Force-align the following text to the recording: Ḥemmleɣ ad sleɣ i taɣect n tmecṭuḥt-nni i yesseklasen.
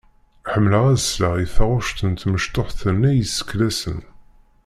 Ḥemmleɣ 0.51 0.83
ad 0.91 0.99
sleɣ 1.01 1.33
i 1.39 1.45
taɣect 1.55 1.99
n 2.09 2.11
tmecṭuḥt-nni 2.13 3.11
i 3.11 3.19
yesseklasen. 3.19 3.99